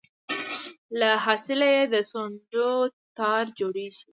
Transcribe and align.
له 0.99 1.09
حاصله 1.23 1.67
یې 1.75 1.83
د 1.93 1.95
سونډو 2.09 2.71
تار 3.17 3.43
جوړیږي 3.59 4.03